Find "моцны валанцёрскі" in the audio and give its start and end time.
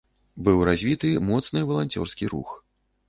1.29-2.31